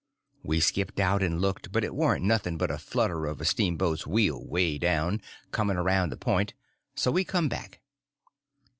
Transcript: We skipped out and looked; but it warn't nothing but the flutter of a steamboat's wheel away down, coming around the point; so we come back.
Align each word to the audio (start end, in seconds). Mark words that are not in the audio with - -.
We 0.41 0.59
skipped 0.59 0.99
out 0.99 1.21
and 1.21 1.39
looked; 1.39 1.71
but 1.71 1.83
it 1.83 1.93
warn't 1.93 2.25
nothing 2.25 2.57
but 2.57 2.69
the 2.71 2.79
flutter 2.79 3.27
of 3.27 3.39
a 3.39 3.45
steamboat's 3.45 4.07
wheel 4.07 4.37
away 4.37 4.79
down, 4.79 5.21
coming 5.51 5.77
around 5.77 6.09
the 6.09 6.17
point; 6.17 6.55
so 6.95 7.11
we 7.11 7.23
come 7.23 7.47
back. 7.47 7.81